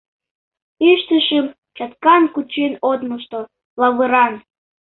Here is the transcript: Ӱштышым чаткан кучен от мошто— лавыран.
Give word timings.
Ӱштышым 0.89 1.45
чаткан 1.77 2.23
кучен 2.33 2.73
от 2.89 2.99
мошто— 3.09 3.39
лавыран. 3.79 4.33